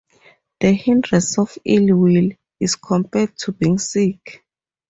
The 0.61 0.71
hindrance 0.73 1.37
of 1.37 1.55
ill 1.63 1.95
will 1.95 2.31
is 2.59 2.75
compared 2.75 3.37
to 3.37 3.51
being 3.51 3.77
sick. 3.77 4.43